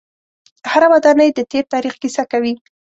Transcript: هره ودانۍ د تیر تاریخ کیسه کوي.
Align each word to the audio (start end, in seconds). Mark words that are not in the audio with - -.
هره 0.71 0.87
ودانۍ 0.93 1.29
د 1.33 1.39
تیر 1.51 1.65
تاریخ 1.73 1.93
کیسه 2.01 2.23
کوي. 2.31 2.53